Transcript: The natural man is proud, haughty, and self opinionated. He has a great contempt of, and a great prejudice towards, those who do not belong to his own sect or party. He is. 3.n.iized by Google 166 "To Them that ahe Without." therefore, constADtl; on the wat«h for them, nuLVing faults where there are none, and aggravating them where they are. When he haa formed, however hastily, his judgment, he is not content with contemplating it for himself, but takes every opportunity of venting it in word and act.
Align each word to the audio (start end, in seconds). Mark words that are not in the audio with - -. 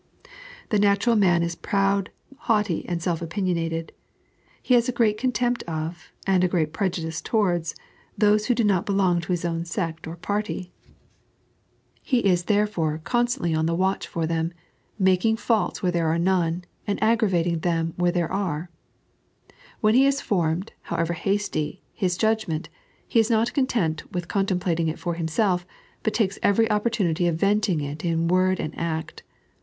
The 0.69 0.79
natural 0.79 1.15
man 1.15 1.43
is 1.43 1.53
proud, 1.53 2.09
haughty, 2.49 2.89
and 2.89 2.99
self 3.03 3.21
opinionated. 3.21 3.91
He 4.59 4.73
has 4.73 4.89
a 4.89 4.91
great 4.91 5.15
contempt 5.15 5.61
of, 5.67 6.11
and 6.25 6.43
a 6.43 6.47
great 6.47 6.73
prejudice 6.73 7.21
towards, 7.21 7.75
those 8.17 8.47
who 8.47 8.55
do 8.55 8.63
not 8.63 8.87
belong 8.87 9.21
to 9.21 9.31
his 9.31 9.45
own 9.45 9.63
sect 9.63 10.07
or 10.07 10.15
party. 10.15 10.71
He 12.01 12.17
is. 12.21 12.41
3.n.iized 12.45 12.47
by 12.47 12.49
Google 12.49 12.49
166 12.49 12.49
"To 12.49 12.49
Them 12.49 12.49
that 12.49 12.49
ahe 12.49 12.49
Without." 12.49 12.53
therefore, 12.55 13.01
constADtl; 13.53 13.57
on 13.59 13.65
the 13.67 13.75
wat«h 13.75 14.07
for 14.07 14.25
them, 14.25 14.53
nuLVing 14.99 15.37
faults 15.39 15.83
where 15.83 15.91
there 15.91 16.07
are 16.07 16.17
none, 16.17 16.63
and 16.87 17.03
aggravating 17.03 17.59
them 17.59 17.93
where 17.95 18.11
they 18.11 18.23
are. 18.23 18.71
When 19.81 19.93
he 19.93 20.05
haa 20.05 20.19
formed, 20.23 20.71
however 20.81 21.13
hastily, 21.13 21.83
his 21.93 22.17
judgment, 22.17 22.69
he 23.07 23.19
is 23.19 23.29
not 23.29 23.53
content 23.53 24.11
with 24.11 24.27
contemplating 24.27 24.87
it 24.87 24.97
for 24.97 25.13
himself, 25.13 25.63
but 26.01 26.15
takes 26.15 26.39
every 26.41 26.67
opportunity 26.71 27.27
of 27.27 27.35
venting 27.35 27.81
it 27.81 28.03
in 28.03 28.27
word 28.27 28.59
and 28.59 28.75
act. 28.79 29.21